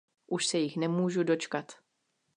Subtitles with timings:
[0.27, 1.71] Už se jich nemůžu dočkat.